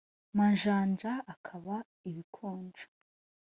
majanja 0.37 1.11
akaba 1.33 1.75
ibikonjo. 2.09 2.85